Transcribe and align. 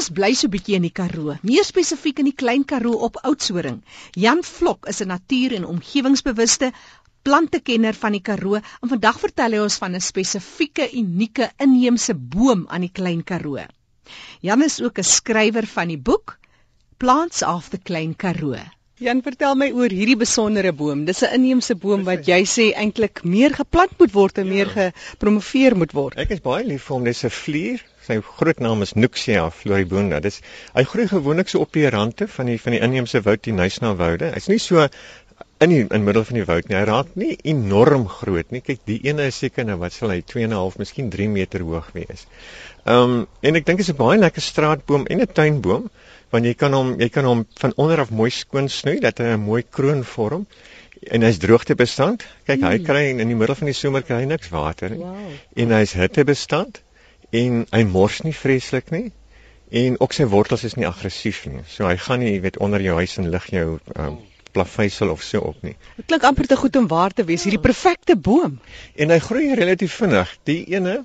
is 0.00 0.08
bly 0.16 0.30
so 0.32 0.48
bietjie 0.48 0.78
in 0.78 0.84
die 0.86 0.94
Karoo, 0.96 1.34
meer 1.44 1.64
spesifiek 1.68 2.22
in 2.22 2.30
die 2.30 2.36
Klein 2.42 2.62
Karoo 2.64 3.02
op 3.06 3.18
Oudtshoorn. 3.28 3.82
Jan 4.16 4.40
Vlok 4.46 4.88
is 4.88 5.02
'n 5.02 5.12
natuur- 5.12 5.56
en 5.56 5.66
omgewingsbewuste 5.72 6.72
plantekenner 7.22 7.94
van 7.94 8.12
die 8.16 8.22
Karoo 8.28 8.56
en 8.56 8.88
vandag 8.88 9.20
vertel 9.20 9.52
hy 9.52 9.60
ons 9.66 9.76
van 9.82 9.94
'n 9.94 10.00
spesifieke 10.00 10.88
unieke 11.02 11.50
inheemse 11.58 12.14
boom 12.14 12.64
aan 12.68 12.80
die 12.80 12.94
Klein 13.00 13.22
Karoo. 13.24 13.66
Jan 14.40 14.62
is 14.62 14.80
ook 14.80 14.98
'n 14.98 15.04
skrywer 15.04 15.66
van 15.66 15.88
die 15.88 15.98
boek 15.98 16.38
Plants 16.96 17.42
of 17.42 17.68
the 17.68 17.78
Klein 17.78 18.16
Karoo. 18.16 18.56
Jan, 19.00 19.22
vertel 19.24 19.54
my 19.56 19.70
oor 19.72 19.88
hierdie 19.88 20.16
besondere 20.16 20.72
boom. 20.76 21.06
Dis 21.08 21.22
'n 21.24 21.32
inheemse 21.36 21.74
boom 21.74 22.02
wat 22.04 22.26
jy 22.28 22.44
sê 22.44 22.66
eintlik 22.76 23.22
meer 23.24 23.54
geplant 23.56 23.94
moet 23.98 24.12
word 24.12 24.38
en 24.38 24.46
ja. 24.46 24.52
meer 24.52 24.68
gepromoveer 24.74 25.76
moet 25.76 25.92
word. 25.92 26.18
Ek 26.18 26.30
is 26.30 26.40
baie 26.40 26.66
lief 26.66 26.84
vir 26.84 26.94
hom. 26.96 27.04
Dis 27.04 27.24
'n 27.24 27.30
vlier. 27.30 27.80
Sy 28.06 28.16
groot 28.24 28.60
naam 28.64 28.80
is 28.82 28.94
Nuxia 28.96 29.42
floribunda. 29.52 30.20
Dis 30.24 30.40
hy 30.72 30.84
groei 30.88 31.08
gewoonlik 31.10 31.50
so 31.52 31.60
op 31.64 31.74
die 31.76 31.88
rande 31.92 32.28
van 32.32 32.48
die 32.48 32.56
van 32.60 32.76
die 32.76 32.80
inheemse 32.86 33.20
woud, 33.26 33.42
die 33.44 33.56
Nysna 33.56 33.92
woude. 33.98 34.30
Hy's 34.36 34.48
nie 34.48 34.60
so 34.62 34.86
in 35.60 35.72
die 35.74 35.82
in 35.84 36.06
middel 36.06 36.24
van 36.24 36.38
die 36.38 36.46
woud 36.48 36.70
nie. 36.70 36.78
Hy 36.78 36.86
raak 36.88 37.12
nie 37.20 37.34
enorm 37.52 38.06
groot 38.08 38.54
nie. 38.54 38.62
Kyk, 38.64 38.80
die 38.88 38.98
ene 39.10 39.28
is 39.28 39.42
seker 39.42 39.68
nou 39.68 39.76
wat 39.82 39.92
sal 39.96 40.14
hy 40.14 40.22
2.5, 40.32 40.80
miskien 40.80 41.12
3 41.12 41.28
meter 41.34 41.66
hoog 41.68 41.92
wees. 41.96 42.24
Ehm 42.86 43.04
um, 43.04 43.14
en 43.44 43.60
ek 43.60 43.68
dink 43.68 43.82
dit 43.82 43.86
is 43.88 43.92
'n 43.92 44.00
baie 44.00 44.18
lekker 44.18 44.48
straatboom 44.48 45.06
en 45.12 45.20
'n 45.20 45.32
tuinboom 45.40 45.90
want 46.32 46.44
jy 46.46 46.54
kan 46.54 46.72
hom 46.72 46.96
jy 47.00 47.08
kan 47.12 47.28
hom 47.28 47.46
van 47.60 47.72
onder 47.76 48.00
af 48.00 48.10
mooi 48.10 48.30
skoon 48.30 48.68
snoei 48.68 49.00
dat 49.00 49.18
hy 49.18 49.34
'n 49.36 49.44
mooi 49.44 49.62
kroon 49.62 50.04
vorm 50.04 50.46
en 51.02 51.22
hy's 51.22 51.38
droogtebestand. 51.38 52.24
Kyk, 52.46 52.60
hy 52.60 52.76
hmm. 52.76 52.84
kry 52.84 53.04
in 53.10 53.28
die 53.28 53.36
middel 53.36 53.56
van 53.56 53.68
die 53.68 53.76
somer 53.76 54.02
kry 54.02 54.24
hy 54.24 54.28
niks 54.32 54.48
water 54.48 54.88
nie. 54.88 55.04
Wow. 55.04 55.36
En 55.56 55.76
hy's 55.76 55.92
hittebestand 55.92 56.80
en 57.30 57.64
hy 57.70 57.82
mors 57.88 58.20
nie 58.26 58.34
vreeslik 58.34 58.90
nie. 58.94 59.10
En 59.70 60.00
ook 60.02 60.14
sy 60.16 60.26
wortels 60.26 60.64
is 60.66 60.74
nie 60.74 60.88
aggressief 60.88 61.44
nie. 61.46 61.62
So 61.70 61.86
hy 61.86 61.96
gaan 62.02 62.22
nie, 62.24 62.32
jy 62.34 62.40
weet, 62.46 62.58
onder 62.58 62.82
jou 62.82 62.96
huis 62.98 63.16
en 63.22 63.30
lig 63.30 63.46
jou 63.54 63.66
um, 63.94 64.16
plaveisel 64.50 65.12
of 65.14 65.22
so 65.22 65.44
op 65.52 65.60
nie. 65.62 65.76
Dit 65.96 66.08
klink 66.10 66.26
amper 66.26 66.48
te 66.50 66.58
goed 66.58 66.76
om 66.76 66.88
waar 66.90 67.14
te 67.14 67.26
wees, 67.28 67.44
hierdie 67.46 67.62
perfekte 67.62 68.16
boom. 68.18 68.58
En 68.98 69.14
hy 69.14 69.20
groei 69.22 69.54
relatief 69.54 69.94
vinnig. 70.02 70.34
Die 70.50 70.64
ene 70.74 71.02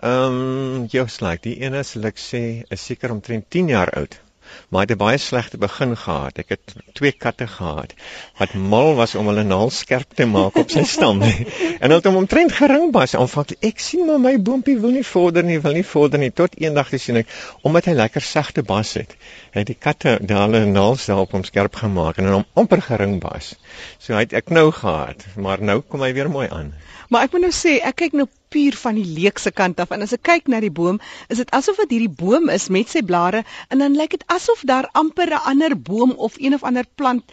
ehm 0.00 0.40
um, 0.40 0.88
jou 0.90 1.04
slaak, 1.12 1.42
die 1.44 1.58
ene 1.60 1.84
sal 1.84 2.08
ek 2.08 2.18
sê 2.18 2.42
is 2.72 2.84
seker 2.88 3.12
omtrent 3.12 3.46
10 3.52 3.74
jaar 3.74 3.92
oud 4.00 4.16
maar 4.68 4.86
het 4.86 4.90
'n 4.90 5.00
baie 5.00 5.18
slegte 5.18 5.58
begin 5.58 5.96
gehad. 5.96 6.38
Ek 6.38 6.48
het 6.48 6.74
twee 6.92 7.12
katte 7.12 7.46
gehad 7.46 7.94
wat 8.38 8.54
mal 8.54 8.94
was 8.94 9.14
om 9.14 9.26
hulle 9.26 9.42
naels 9.42 9.78
skerp 9.78 10.14
te 10.14 10.26
maak 10.26 10.56
op 10.56 10.70
sy 10.70 10.84
stam. 10.84 11.22
en 11.82 11.88
hulle 11.88 11.94
het 11.94 12.04
hom 12.04 12.16
omtrent 12.16 12.52
gering 12.52 12.92
bas. 12.92 13.14
Aanvanklik 13.14 13.64
ek 13.70 13.78
sien 13.78 14.06
maar 14.06 14.20
my 14.20 14.36
boontjie 14.38 14.78
wil 14.80 14.90
nie 14.90 15.06
vorder 15.06 15.44
nie, 15.44 15.60
wil 15.60 15.72
nie 15.72 15.84
vorder 15.84 16.18
nie 16.18 16.32
tot 16.32 16.56
eendag 16.60 16.88
gesien 16.88 17.16
ek 17.16 17.28
omdat 17.62 17.84
hy 17.84 17.92
lekker 17.92 18.22
sagte 18.22 18.62
bas 18.62 18.94
het. 18.94 19.16
Het 19.50 19.66
die 19.66 19.78
katte 19.78 20.18
daar 20.22 20.48
hulle 20.48 20.64
naels 20.64 21.06
daarop 21.06 21.34
om 21.34 21.44
skerp 21.44 21.74
gemaak 21.74 22.18
en 22.18 22.32
hom 22.32 22.46
amper 22.54 22.82
gering 22.82 23.20
bas. 23.20 23.54
So 23.98 24.14
hy 24.14 24.26
het 24.26 24.32
ek 24.32 24.50
nou 24.50 24.70
gehad, 24.70 25.26
maar 25.36 25.62
nou 25.62 25.80
kom 25.80 26.02
hy 26.02 26.12
weer 26.12 26.30
mooi 26.30 26.48
aan. 26.48 26.74
Maar 27.08 27.26
ek 27.26 27.32
moet 27.32 27.48
nou 27.48 27.54
sê, 27.54 27.78
ek 27.82 27.96
kyk 28.04 28.12
nou 28.18 28.28
puur 28.50 28.76
van 28.82 28.98
die 28.98 29.06
leekse 29.06 29.50
kant 29.50 29.80
af. 29.80 29.90
En 29.94 30.02
as 30.02 30.14
ek 30.16 30.22
kyk 30.26 30.50
na 30.50 30.60
die 30.60 30.72
boom, 30.74 31.00
is 31.28 31.40
dit 31.42 31.50
asof 31.56 31.80
dit 31.84 31.96
hierdie 31.96 32.16
boom 32.22 32.50
is 32.52 32.68
met 32.68 32.90
sy 32.90 33.02
blare 33.06 33.44
en 33.68 33.82
dan 33.82 33.96
lyk 33.98 34.16
dit 34.18 34.24
asof 34.26 34.64
daar 34.68 34.88
amper 34.92 35.30
'n 35.30 35.44
ander 35.52 35.76
boom 35.90 36.12
of 36.28 36.38
een 36.38 36.54
of 36.54 36.62
ander 36.62 36.86
plant 36.94 37.24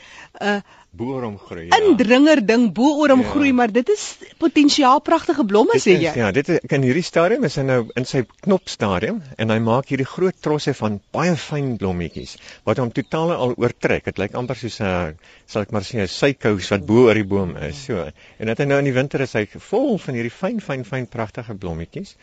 'n 0.42 0.46
uh, 0.46 0.60
bo 0.98 1.14
oor 1.14 1.26
hom 1.28 1.36
groei. 1.38 1.68
Ja. 1.68 1.78
Indringer 1.84 2.40
ding 2.46 2.68
bo 2.76 2.94
oor 3.02 3.12
hom 3.14 3.22
ja. 3.24 3.30
groei, 3.32 3.52
maar 3.54 3.72
dit 3.74 3.90
is 3.94 4.04
potensiaal 4.42 5.02
pragtige 5.06 5.46
blomme 5.46 5.78
sê 5.82 5.98
jy. 5.98 6.14
Ja, 6.18 6.32
dit 6.36 6.50
kan 6.70 6.86
hierdie 6.86 7.06
stadium 7.06 7.46
is 7.48 7.58
hy 7.60 7.66
nou 7.68 7.80
in 8.00 8.08
sy 8.10 8.24
knopstadium 8.46 9.22
en 9.38 9.54
hy 9.54 9.60
maak 9.64 9.92
hierdie 9.92 10.08
groot 10.08 10.38
trosse 10.42 10.74
van 10.80 11.00
baie 11.16 11.36
fyn 11.42 11.76
blommetjies 11.82 12.38
wat 12.68 12.82
hom 12.82 12.94
totaal 12.96 13.36
al 13.36 13.56
oortrek. 13.58 14.08
Dit 14.10 14.22
lyk 14.22 14.38
amper 14.40 14.58
soos 14.58 14.80
'n 14.82 15.18
sal 15.46 15.68
ek 15.68 15.76
maar 15.76 15.86
sê 15.86 16.02
'n 16.02 16.08
suikous 16.08 16.72
wat 16.74 16.86
bo 16.86 17.08
oor 17.08 17.20
die 17.20 17.28
boom 17.28 17.56
is. 17.58 17.86
So. 17.88 18.10
En 18.40 18.48
dat 18.48 18.58
hy 18.58 18.66
nou 18.66 18.80
in 18.80 18.90
die 18.90 18.98
winter 18.98 19.22
is 19.22 19.34
hy 19.34 19.46
vol 19.46 19.98
van 19.98 20.16
hierdie 20.16 20.34
fyn 20.34 20.60
fyn 20.60 20.84
fyn 20.84 21.08
pragtige 21.08 21.56
blommetjies 21.56 22.16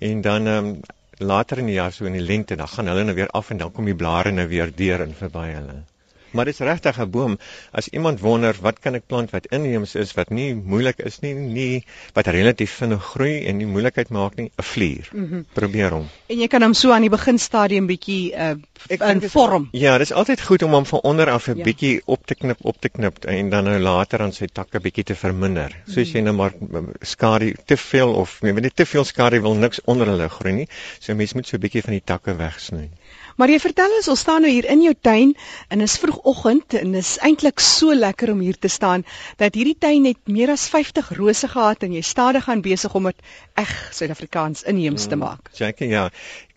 en 0.00 0.22
dan 0.22 0.46
ehm 0.46 0.66
um, 0.66 0.80
later 1.20 1.58
in 1.58 1.66
die 1.66 1.76
jaar 1.76 1.92
so 1.92 2.06
in 2.08 2.16
die 2.16 2.24
lente 2.24 2.56
dan 2.56 2.68
gaan 2.68 2.88
hulle 2.88 3.04
nou 3.04 3.14
weer 3.14 3.28
af 3.28 3.50
en 3.50 3.58
dan 3.58 3.72
kom 3.72 3.84
die 3.84 3.94
blare 3.94 4.32
nou 4.32 4.46
weer 4.48 4.70
deur 4.76 5.02
en 5.04 5.14
verby 5.14 5.50
hulle. 5.52 5.82
Maar 6.30 6.44
dit 6.44 6.54
is 6.54 6.66
regtig 6.66 6.98
'n 7.00 7.10
boom. 7.10 7.38
As 7.72 7.88
iemand 7.88 8.20
wonder 8.20 8.56
wat 8.60 8.78
kan 8.78 8.94
ek 8.94 9.06
plant 9.06 9.30
wat 9.30 9.46
inheems 9.46 9.94
is 9.94 10.12
wat 10.14 10.30
nie 10.30 10.54
moeilik 10.54 10.98
is 10.98 11.20
nie, 11.20 11.34
nie 11.34 11.84
wat 12.12 12.26
relatief 12.26 12.70
vinnig 12.70 13.04
groei 13.04 13.46
en 13.46 13.56
nie 13.56 13.66
moeilikheid 13.66 14.08
maak 14.08 14.36
nie, 14.36 14.50
'n 14.56 14.62
vlier. 14.62 15.08
Mm 15.12 15.28
-hmm. 15.28 15.44
Probeer 15.52 15.90
hom. 15.90 16.08
En 16.26 16.38
jy 16.38 16.46
kan 16.46 16.62
hom 16.62 16.74
so 16.74 16.92
aan 16.92 17.00
die 17.00 17.10
beginstadium 17.10 17.86
bietjie 17.86 18.32
uh 18.34 18.54
in 18.88 19.20
vorm. 19.28 19.68
Ja, 19.72 19.98
dit 19.98 20.06
is 20.10 20.12
altyd 20.12 20.40
goed 20.40 20.62
om 20.62 20.72
hom 20.72 20.86
van 20.86 21.00
onder 21.00 21.30
af 21.30 21.46
'n 21.46 21.56
ja. 21.56 21.64
bietjie 21.64 22.02
op 22.04 22.26
te 22.26 22.34
knip, 22.34 22.58
op 22.60 22.80
te 22.80 22.88
knip 22.88 23.24
en 23.24 23.50
dan 23.50 23.64
nou 23.64 23.78
later 23.78 24.20
aan 24.20 24.32
sy 24.32 24.46
takke 24.46 24.80
bietjie 24.80 25.04
te 25.04 25.14
verminder. 25.14 25.68
Mm 25.68 25.82
-hmm. 25.84 25.92
Soos 25.92 26.12
jy 26.12 26.20
nou 26.20 26.34
maar 26.34 26.52
skadu 27.00 27.54
te 27.64 27.76
veel 27.76 28.14
of 28.14 28.42
nee, 28.42 28.52
nie 28.52 28.70
te 28.74 28.86
veel 28.86 29.04
skadu 29.04 29.40
wil 29.40 29.54
niks 29.54 29.80
onder 29.84 30.06
hulle 30.06 30.28
groei 30.28 30.54
nie. 30.54 30.68
So 30.98 31.14
mens 31.14 31.32
moet 31.32 31.46
so 31.46 31.56
'n 31.56 31.60
bietjie 31.60 31.82
van 31.82 31.92
die 31.92 32.04
takke 32.04 32.36
wegsny. 32.36 32.90
Maar 33.36 33.48
jy 33.48 33.58
vertel 33.58 33.94
ons, 33.96 34.08
ons 34.08 34.20
staan 34.20 34.42
nou 34.44 34.50
hier 34.52 34.66
in 34.68 34.82
jou 34.82 34.94
tuin 35.00 35.36
en 35.68 35.80
is 35.80 35.96
vroegoggend 36.20 36.74
en 36.74 36.94
is 36.94 37.16
eintlik 37.24 37.60
so 37.60 37.94
lekker 37.94 38.32
om 38.32 38.40
hier 38.40 38.58
te 38.58 38.68
staan 38.68 39.04
dat 39.36 39.54
hierdie 39.54 39.76
tuin 39.78 40.04
het 40.04 40.18
meer 40.28 40.50
as 40.50 40.68
50 40.68 41.08
rose 41.16 41.48
gehad 41.48 41.82
en 41.82 41.92
jy 41.92 42.02
stadig 42.04 42.48
aan 42.48 42.60
besig 42.60 42.94
om 42.94 43.08
dit 43.08 43.16
eg 43.54 43.72
Suid-Afrikaans 43.92 44.62
inheems 44.62 45.06
te 45.06 45.16
mm, 45.16 45.20
maak. 45.20 45.48
Mm, 45.48 45.56
Jackie, 45.56 45.88
ja 45.88 46.10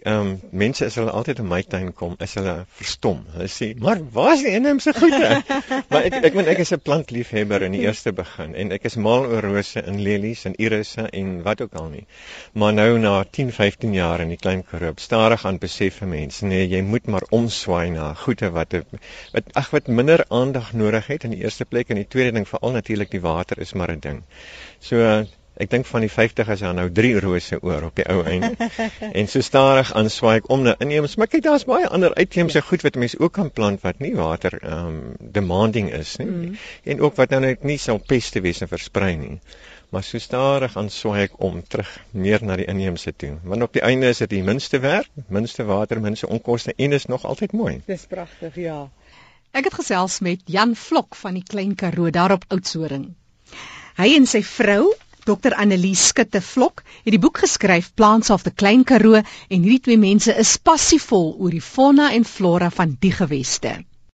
ehm 0.04 0.20
um, 0.20 0.32
mense 0.52 0.86
as 0.86 0.96
hulle 1.00 1.12
altyd 1.16 1.40
in 1.40 1.48
my 1.48 1.62
tuin 1.64 1.92
kom, 1.96 2.16
is 2.26 2.34
hulle 2.36 2.54
verstom. 2.78 3.22
Hulle 3.36 3.48
sê, 3.52 3.70
"Maar 3.80 4.00
waar 4.16 4.34
is 4.34 4.42
die 4.44 4.52
inheemse 4.58 4.94
goede?" 4.94 5.44
maar 5.90 6.08
ek 6.10 6.18
ek 6.30 6.34
meen 6.36 6.50
ek 6.54 6.60
is 6.64 6.74
'n 6.74 6.80
plantliefhebber 6.80 7.64
in 7.68 7.72
die 7.78 7.86
eerste 7.86 8.12
begin 8.12 8.56
en 8.56 8.72
ek 8.76 8.84
is 8.90 8.98
mal 9.08 9.24
oor 9.26 9.48
rose 9.48 9.82
en 9.82 10.02
lelies 10.08 10.44
en 10.50 10.58
irisse 10.60 11.08
en 11.22 11.30
wat 11.44 11.62
ook 11.62 11.78
al 11.82 11.88
nie. 11.94 12.06
Maar 12.54 12.74
nou 12.74 13.00
na 13.00 13.14
10, 13.24 13.52
15 13.52 13.94
jaar 13.94 14.20
in 14.20 14.34
die 14.34 14.42
klein 14.46 14.64
Karoo, 14.64 14.94
stadig 14.98 15.46
aan 15.46 15.58
besef 15.58 16.02
vir 16.02 16.08
mense, 16.08 16.46
nee, 16.46 16.68
jy 16.68 16.82
moet 16.82 17.08
maar 17.08 17.28
omswaai 17.30 17.90
na 17.96 18.14
goede 18.26 18.50
wat 18.52 18.76
wat 19.34 19.54
ag 19.54 19.72
wat 19.72 19.88
minder 19.88 20.26
aandag 20.30 20.74
nodig 20.74 21.08
het 21.08 21.24
in 21.24 21.32
die 21.38 21.44
eerste 21.44 21.66
plek 21.66 21.90
en 21.90 22.02
die 22.02 22.08
tweede 22.08 22.36
ding 22.36 22.48
veral 22.48 22.76
natuurlik 22.76 23.12
die 23.12 23.24
water 23.24 23.60
is 23.60 23.74
maar 23.74 23.92
'n 23.92 24.00
ding. 24.00 24.24
So 24.80 25.26
Ek 25.62 25.70
dink 25.70 25.86
van 25.86 26.02
die 26.02 26.10
50 26.10 26.48
is 26.50 26.62
daar 26.66 26.74
nou 26.74 26.88
3 26.90 27.20
rose 27.22 27.60
oor 27.62 27.84
op 27.86 28.00
die 28.00 28.06
ou 28.10 28.24
einde. 28.26 28.70
en 29.20 29.28
so 29.30 29.42
stadig 29.46 29.92
aanswaai 29.94 30.40
ek 30.40 30.50
om 30.54 30.64
na 30.66 30.74
inheems, 30.82 31.14
maar 31.22 31.30
kyk 31.30 31.44
daar's 31.46 31.68
baie 31.70 31.86
ander 31.88 32.16
uitheemse 32.18 32.58
ja. 32.58 32.66
goed 32.66 32.82
wat 32.88 32.98
mense 32.98 33.20
ook 33.20 33.36
kan 33.38 33.52
plant 33.54 33.84
wat 33.86 34.02
nie 34.02 34.16
water 34.18 34.58
um, 34.66 34.98
demanding 35.20 35.92
is 35.94 36.16
nie. 36.18 36.28
Mm. 36.30 36.58
En 36.96 37.06
ook 37.06 37.22
wat 37.22 37.36
nou 37.36 37.44
net 37.46 37.64
nie 37.70 37.78
sal 37.78 38.02
peste 38.02 38.42
wees 38.42 38.64
en 38.66 38.72
versprei 38.72 39.14
nie. 39.20 39.38
Maar 39.94 40.04
so 40.08 40.18
stadig 40.18 40.74
aanswaai 40.80 41.28
ek 41.28 41.38
om 41.38 41.62
terug 41.62 41.92
meer 42.18 42.42
na 42.42 42.58
die 42.58 42.66
inheemse 42.66 43.14
toe. 43.14 43.36
Want 43.46 43.70
op 43.70 43.78
die 43.78 43.86
einde 43.86 44.10
is 44.10 44.24
dit 44.26 44.34
die 44.34 44.44
minste 44.44 44.82
werk, 44.82 45.12
minste 45.30 45.68
water, 45.70 46.02
minste 46.02 46.32
onkoste 46.34 46.74
en 46.74 46.98
is 46.98 47.06
nog 47.06 47.30
altyd 47.30 47.54
mooi. 47.54 47.76
Dis 47.86 48.10
pragtig, 48.10 48.58
ja. 48.66 48.88
Ek 49.54 49.70
het 49.70 49.78
gesels 49.78 50.18
met 50.26 50.42
Jan 50.50 50.74
Vlok 50.74 51.14
van 51.16 51.38
die 51.38 51.46
Klein 51.46 51.76
Karoo 51.78 52.10
daar 52.10 52.34
op 52.34 52.50
Oudtshoorn. 52.50 53.12
Hy 54.02 54.08
en 54.18 54.26
sy 54.26 54.42
vrou 54.42 54.88
Dr 55.26 55.54
Annelies 55.56 56.08
Skutte 56.10 56.42
Vlok 56.42 56.84
het 57.06 57.14
die 57.16 57.22
boek 57.26 57.40
geskryf 57.46 57.92
Plants 57.96 58.30
of 58.36 58.44
the 58.44 58.52
Klein 58.52 58.84
Karoo 58.84 59.22
en 59.22 59.64
hierdie 59.64 59.80
twee 59.88 60.02
mense 60.02 60.36
is 60.46 60.58
passievol 60.70 61.32
oor 61.40 61.56
die 61.56 61.64
fauna 61.64 62.12
en 62.18 62.28
flora 62.28 62.70
van 62.82 62.98
die 63.00 63.14
geweste. 63.22 63.78